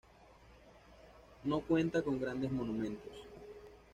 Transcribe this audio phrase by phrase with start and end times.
[1.43, 3.13] No cuenta con grandes monumentos.